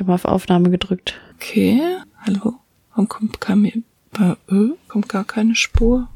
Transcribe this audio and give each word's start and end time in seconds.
Ich 0.00 0.02
habe 0.02 0.14
auf 0.14 0.24
Aufnahme 0.24 0.70
gedrückt. 0.70 1.20
Okay, 1.34 1.78
hallo. 2.22 2.54
Warum 2.88 3.06
kommt, 3.10 3.38
kam 3.38 3.60
mir, 3.60 3.82
bei, 4.12 4.34
kommt 4.88 5.10
gar 5.10 5.24
keine 5.24 5.54
Spur? 5.54 6.08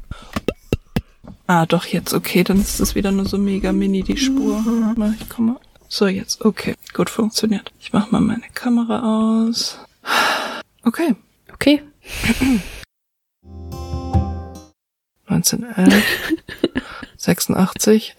Ah, 1.45 1.67
doch, 1.67 1.85
jetzt, 1.85 2.15
okay, 2.15 2.43
dann 2.43 2.59
ist 2.59 2.79
es 2.79 2.95
wieder 2.95 3.11
nur 3.11 3.25
so 3.27 3.37
mega 3.37 3.71
mini, 3.71 4.01
die 4.01 4.17
Spur. 4.17 4.59
Mhm. 4.61 5.15
Ich 5.21 5.29
komme. 5.29 5.57
So, 5.87 6.07
jetzt, 6.07 6.43
okay, 6.43 6.73
gut 6.95 7.11
funktioniert. 7.11 7.71
Ich 7.79 7.93
mach 7.93 8.09
mal 8.09 8.21
meine 8.21 8.49
Kamera 8.55 9.43
aus. 9.45 9.77
Okay. 10.83 11.13
Okay. 11.53 11.83
1911. 15.27 16.03
86. 17.25 18.15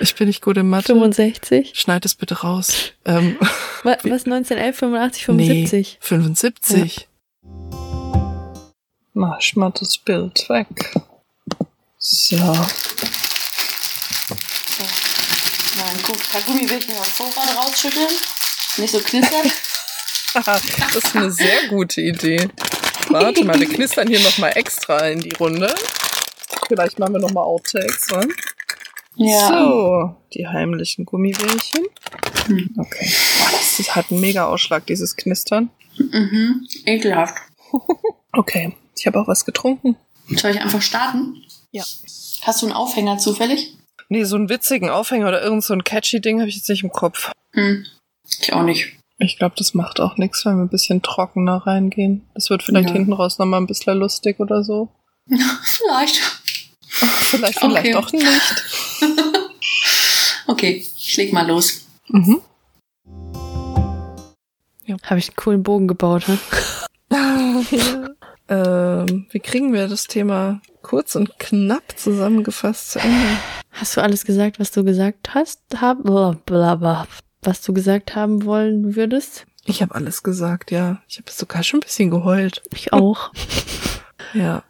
Ich 0.00 0.14
bin 0.14 0.26
nicht 0.26 0.40
gut 0.42 0.56
im 0.56 0.70
Mathe. 0.70 0.94
65. 0.94 1.72
Schneid 1.74 2.04
es 2.04 2.14
bitte 2.14 2.40
raus. 2.40 2.92
Ähm, 3.04 3.36
was, 3.82 3.98
was 4.04 4.24
1911, 4.24 4.76
85, 4.76 5.24
75? 5.26 5.98
Nee, 6.00 6.06
75. 6.06 6.96
Ja. 6.96 7.02
Mach 9.12 9.38
ich 9.40 9.56
mal 9.56 9.72
das 9.78 9.98
Bild 9.98 10.48
weg. 10.48 10.92
So. 11.98 12.36
so. 12.36 12.44
Nein, 15.76 15.98
guck, 16.06 16.30
paar 16.30 16.40
Gummibärchen 16.42 16.96
aufs 16.96 17.10
Vorrat 17.10 17.56
rausschütteln. 17.56 18.08
Nicht 18.78 18.92
so 18.92 19.00
knistern. 19.00 19.52
das 20.44 20.64
ist 20.94 21.16
eine 21.16 21.30
sehr 21.30 21.68
gute 21.68 22.00
Idee. 22.00 22.48
Warte 23.08 23.44
mal, 23.44 23.58
wir 23.60 23.68
knistern 23.74 24.08
hier 24.08 24.20
nochmal 24.20 24.52
extra 24.54 25.08
in 25.08 25.20
die 25.20 25.34
Runde. 25.34 25.74
Vielleicht 26.70 27.00
machen 27.00 27.14
wir 27.14 27.20
nochmal 27.20 27.42
Outtakes, 27.42 28.12
wa? 28.12 28.24
Ja. 29.16 29.48
So, 29.48 30.16
die 30.32 30.46
heimlichen 30.46 31.04
Gummibärchen. 31.04 31.84
Hm. 32.46 32.70
Okay. 32.78 33.12
Boah, 33.38 33.50
das 33.50 33.96
hat 33.96 34.12
einen 34.12 34.20
mega 34.20 34.46
Ausschlag, 34.46 34.86
dieses 34.86 35.16
Knistern. 35.16 35.70
Mhm, 35.98 36.64
ekelhaft. 36.86 37.34
okay, 38.32 38.72
ich 38.96 39.04
habe 39.08 39.20
auch 39.20 39.26
was 39.26 39.44
getrunken. 39.44 39.96
Soll 40.28 40.52
ich 40.52 40.60
einfach 40.60 40.80
starten? 40.80 41.42
Ja. 41.72 41.82
Hast 42.42 42.62
du 42.62 42.66
einen 42.66 42.76
Aufhänger 42.76 43.18
zufällig? 43.18 43.76
Nee, 44.08 44.22
so 44.22 44.36
einen 44.36 44.48
witzigen 44.48 44.90
Aufhänger 44.90 45.26
oder 45.26 45.42
irgend 45.42 45.64
so 45.64 45.74
ein 45.74 45.82
catchy 45.82 46.20
Ding 46.20 46.38
habe 46.38 46.48
ich 46.48 46.54
jetzt 46.54 46.68
nicht 46.68 46.84
im 46.84 46.92
Kopf. 46.92 47.32
Hm. 47.50 47.84
Ich 48.40 48.52
auch 48.52 48.62
nicht. 48.62 48.92
Ich 49.18 49.38
glaube, 49.38 49.56
das 49.58 49.74
macht 49.74 49.98
auch 49.98 50.18
nichts, 50.18 50.46
wenn 50.46 50.58
wir 50.58 50.62
ein 50.62 50.68
bisschen 50.68 51.02
trockener 51.02 51.66
reingehen. 51.66 52.24
Das 52.34 52.48
wird 52.48 52.62
vielleicht 52.62 52.90
ja. 52.90 52.94
hinten 52.94 53.12
raus 53.12 53.40
nochmal 53.40 53.60
ein 53.60 53.66
bisschen 53.66 53.98
lustig 53.98 54.38
oder 54.38 54.62
so. 54.62 54.88
vielleicht. 55.64 56.39
Vielleicht, 57.30 57.60
vielleicht 57.60 57.94
okay. 57.94 57.94
auch 57.94 58.12
nicht. 58.12 58.64
okay, 60.46 60.84
ich 60.96 61.16
leg 61.16 61.32
mal 61.32 61.46
los. 61.46 61.86
Mhm. 62.08 62.42
Ja. 64.86 64.96
Habe 65.04 65.18
ich 65.18 65.28
einen 65.28 65.36
coolen 65.36 65.62
Bogen 65.62 65.88
gebaut, 65.88 66.24
ne? 66.28 66.38
ja. 67.70 68.08
ähm, 68.48 69.26
wie 69.30 69.40
kriegen 69.40 69.72
wir 69.72 69.88
das 69.88 70.04
Thema 70.04 70.60
kurz 70.82 71.14
und 71.14 71.38
knapp 71.38 71.96
zusammengefasst 71.96 72.92
zu 72.92 72.98
Ende? 72.98 73.38
Hast 73.70 73.96
du 73.96 74.00
alles 74.00 74.24
gesagt, 74.24 74.58
was 74.58 74.72
du 74.72 74.84
gesagt 74.84 75.34
hast? 75.34 75.60
Hab, 75.80 76.02
blablabla 76.02 77.06
was 77.42 77.62
du 77.62 77.72
gesagt 77.72 78.14
haben 78.14 78.44
wollen 78.44 78.96
würdest? 78.96 79.46
Ich 79.64 79.82
habe 79.82 79.94
alles 79.94 80.22
gesagt, 80.22 80.70
ja. 80.70 81.00
Ich 81.08 81.18
habe 81.18 81.30
sogar 81.30 81.62
schon 81.62 81.78
ein 81.78 81.84
bisschen 81.84 82.10
geheult. 82.10 82.62
Ich 82.72 82.92
auch. 82.92 83.32
ja. 84.34 84.62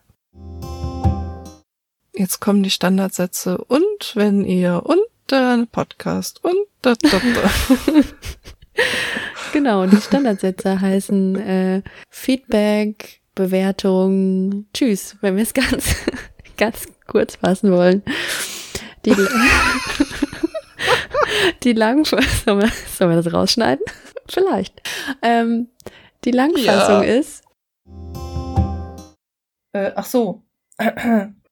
Jetzt 2.20 2.38
kommen 2.38 2.62
die 2.62 2.68
Standardsätze 2.68 3.56
und 3.56 4.14
wenn 4.14 4.44
ihr 4.44 4.82
und 4.84 5.00
der 5.30 5.66
Podcast 5.72 6.44
und 6.44 6.54
da, 6.82 6.92
da, 7.00 7.18
da. 7.18 7.50
genau, 9.54 9.86
die 9.86 9.96
Standardsätze 9.96 10.82
heißen 10.82 11.36
äh, 11.36 11.82
Feedback, 12.10 13.22
Bewertung, 13.34 14.66
Tschüss, 14.74 15.16
wenn 15.22 15.36
wir 15.36 15.44
es 15.44 15.54
ganz, 15.54 15.96
ganz 16.58 16.88
kurz 17.06 17.36
fassen 17.36 17.72
wollen. 17.72 18.02
Die 19.06 19.16
Die 21.62 21.72
Langfassung, 21.72 22.28
sollen 22.44 22.60
wir, 22.60 22.72
sollen 22.98 23.12
wir 23.12 23.22
das 23.22 23.32
rausschneiden? 23.32 23.86
Vielleicht. 24.28 24.82
Ähm, 25.22 25.68
die 26.26 26.32
Langfassung 26.32 27.02
ja. 27.02 27.14
ist. 27.14 27.44
Äh, 29.72 29.92
ach 29.96 30.04
so. 30.04 30.42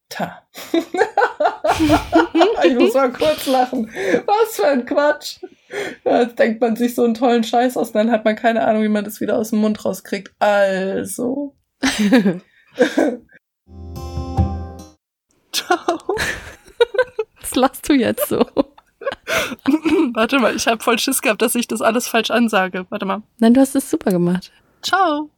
Ta. 0.09 0.43
ich 2.65 2.75
muss 2.75 2.95
mal 2.95 3.13
kurz 3.13 3.47
lachen. 3.47 3.91
Was 4.27 4.57
für 4.57 4.67
ein 4.67 4.87
Quatsch. 4.87 5.37
Ja, 6.05 6.23
jetzt 6.23 6.39
denkt 6.39 6.61
man 6.61 6.77
sich 6.77 6.95
so 6.95 7.05
einen 7.05 7.15
tollen 7.15 7.45
Scheiß 7.45 7.77
aus, 7.77 7.93
dann 7.93 8.11
hat 8.11 8.25
man 8.25 8.35
keine 8.37 8.67
Ahnung, 8.67 8.83
wie 8.83 8.89
man 8.89 9.05
das 9.05 9.21
wieder 9.21 9.37
aus 9.37 9.51
dem 9.51 9.59
Mund 9.61 9.85
rauskriegt. 9.85 10.33
Also. 10.39 11.55
Ciao. 15.53 15.99
Was 17.41 17.55
lachst 17.55 17.89
du 17.89 17.93
jetzt 17.93 18.29
so? 18.29 18.47
Warte 20.15 20.39
mal, 20.39 20.57
ich 20.57 20.67
habe 20.67 20.83
voll 20.83 20.99
Schiss 20.99 21.21
gehabt, 21.23 21.43
dass 21.43 21.55
ich 21.55 21.69
das 21.69 21.83
alles 21.83 22.09
falsch 22.09 22.31
ansage. 22.31 22.87
Warte 22.89 23.05
mal. 23.05 23.23
Nein, 23.39 23.55
du 23.55 23.61
hast 23.61 23.77
es 23.77 23.91
super 23.91 24.11
gemacht. 24.11 24.51
Ciao. 24.83 25.31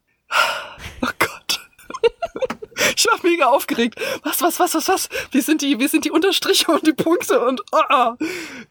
Ich 3.01 3.07
war 3.07 3.19
mega 3.23 3.47
aufgeregt. 3.47 3.99
Was, 4.25 4.43
was, 4.43 4.61
was, 4.61 4.75
was, 4.75 4.89
was? 4.89 5.09
Wie 5.31 5.41
sind 5.41 5.63
die, 5.63 5.79
wie 5.79 5.89
sind 5.89 6.05
die 6.05 6.11
Unterstriche 6.11 6.71
und 6.71 6.87
die 6.87 6.93
Punkte 6.93 7.41
und 7.41 7.63
oh, 7.73 8.13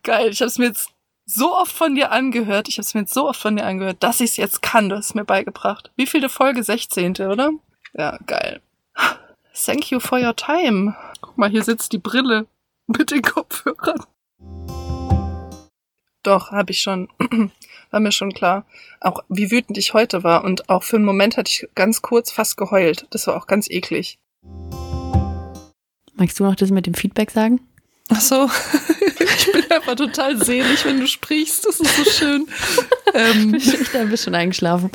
geil. 0.03 0.29
Ich 0.29 0.39
habe 0.41 0.49
es 0.49 0.59
mir 0.59 0.67
jetzt 0.67 0.91
so 1.25 1.55
oft 1.55 1.75
von 1.75 1.95
dir 1.95 2.11
angehört. 2.11 2.67
Ich 2.67 2.75
habe 2.75 2.83
es 2.83 2.93
mir 2.93 3.01
jetzt 3.01 3.13
so 3.13 3.27
oft 3.27 3.41
von 3.41 3.55
dir 3.55 3.65
angehört, 3.65 3.97
dass 4.01 4.19
ich 4.19 4.31
es 4.31 4.37
jetzt 4.37 4.61
kann. 4.61 4.89
Du 4.89 4.97
hast 4.97 5.07
es 5.07 5.15
mir 5.15 5.25
beigebracht. 5.25 5.89
Wie 5.95 6.05
viele 6.05 6.29
Folge? 6.29 6.61
16. 6.61 7.17
oder? 7.21 7.53
Ja, 7.93 8.19
geil. 8.27 8.61
Thank 9.65 9.89
you 9.89 9.99
for 9.99 10.19
your 10.19 10.35
time. 10.35 10.95
Guck 11.21 11.35
mal, 11.39 11.49
hier 11.49 11.63
sitzt 11.63 11.91
die 11.91 11.97
Brille 11.97 12.45
mit 12.85 13.09
den 13.09 13.23
Kopfhörern. 13.23 14.05
Doch, 16.23 16.51
habe 16.51 16.71
ich 16.71 16.81
schon. 16.81 17.07
war 17.91 17.99
mir 17.99 18.11
schon 18.11 18.33
klar. 18.33 18.65
Auch 18.99 19.23
wie 19.29 19.51
wütend 19.51 19.77
ich 19.77 19.93
heute 19.93 20.23
war. 20.23 20.43
Und 20.43 20.69
auch 20.69 20.83
für 20.83 20.97
einen 20.97 21.05
Moment 21.05 21.37
hatte 21.37 21.49
ich 21.49 21.67
ganz 21.75 22.01
kurz 22.01 22.31
fast 22.31 22.57
geheult. 22.57 23.07
Das 23.11 23.27
war 23.27 23.35
auch 23.35 23.47
ganz 23.47 23.69
eklig. 23.69 24.19
Magst 26.15 26.39
du 26.39 26.43
noch 26.43 26.55
das 26.55 26.71
mit 26.71 26.85
dem 26.85 26.93
Feedback 26.93 27.31
sagen? 27.31 27.61
Ach 28.09 28.19
so. 28.19 28.49
ich 29.19 29.51
bin 29.51 29.71
einfach 29.71 29.95
total 29.95 30.43
selig, 30.43 30.83
wenn 30.83 30.99
du 30.99 31.07
sprichst. 31.07 31.65
Das 31.65 31.79
ist 31.79 31.95
so 31.95 32.03
schön. 32.03 32.47
ähm, 33.13 33.55
ich 33.55 33.71
bin 33.71 33.87
da 33.93 34.01
ein 34.01 34.09
bisschen 34.09 34.35
eingeschlafen. 34.35 34.91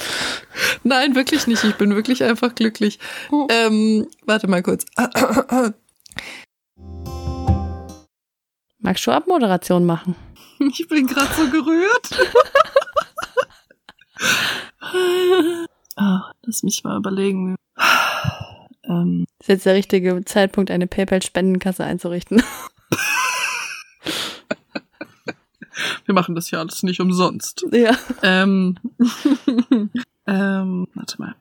Nein, 0.82 1.14
wirklich 1.14 1.46
nicht. 1.46 1.64
Ich 1.64 1.76
bin 1.76 1.94
wirklich 1.94 2.22
einfach 2.22 2.54
glücklich. 2.54 2.98
Oh. 3.30 3.46
Ähm, 3.50 4.08
warte 4.26 4.48
mal 4.48 4.62
kurz. 4.62 4.84
Magst 8.80 9.06
du 9.06 9.12
Abmoderation 9.12 9.86
machen? 9.86 10.14
Ich 10.78 10.88
bin 10.88 11.06
gerade 11.06 11.32
so 11.34 11.50
gerührt. 11.50 12.10
Ach, 15.96 16.32
lass 16.42 16.62
mich 16.62 16.84
mal 16.84 16.96
überlegen. 16.96 17.56
Ähm. 18.84 19.26
Ist 19.40 19.48
jetzt 19.48 19.66
der 19.66 19.74
richtige 19.74 20.24
Zeitpunkt, 20.24 20.70
eine 20.70 20.86
PayPal-Spendenkasse 20.86 21.84
einzurichten. 21.84 22.42
Wir 26.06 26.14
machen 26.14 26.34
das 26.34 26.50
ja 26.50 26.60
alles 26.60 26.82
nicht 26.82 27.00
umsonst. 27.00 27.66
Ja. 27.72 27.96
Ähm, 28.22 28.78
ähm, 30.26 30.86
warte 30.94 31.18
mal. 31.18 31.34